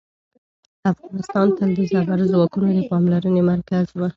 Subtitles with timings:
[0.91, 3.99] افغانستان تل د زبرځواکونو د پاملرنې مرکز و.